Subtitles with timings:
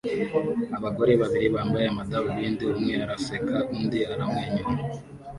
[0.77, 4.67] Abagore babiri bambaye amadarubindi umwe araseka undi aramwenyura